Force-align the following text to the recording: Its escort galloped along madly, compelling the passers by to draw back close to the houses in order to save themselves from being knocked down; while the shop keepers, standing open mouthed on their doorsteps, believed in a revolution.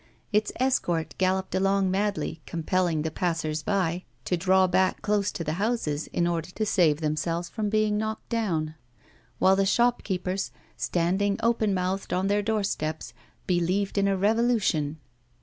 Its 0.33 0.51
escort 0.55 1.13
galloped 1.19 1.53
along 1.53 1.91
madly, 1.91 2.41
compelling 2.47 3.03
the 3.03 3.11
passers 3.11 3.61
by 3.61 4.03
to 4.25 4.35
draw 4.35 4.65
back 4.65 5.03
close 5.03 5.31
to 5.31 5.43
the 5.43 5.53
houses 5.61 6.07
in 6.07 6.25
order 6.25 6.49
to 6.49 6.65
save 6.65 7.01
themselves 7.01 7.49
from 7.49 7.69
being 7.69 7.99
knocked 7.99 8.27
down; 8.27 8.73
while 9.37 9.55
the 9.55 9.63
shop 9.63 10.01
keepers, 10.01 10.49
standing 10.75 11.37
open 11.43 11.71
mouthed 11.71 12.13
on 12.13 12.25
their 12.25 12.41
doorsteps, 12.41 13.13
believed 13.45 13.95
in 13.95 14.07
a 14.07 14.17
revolution. 14.17 14.97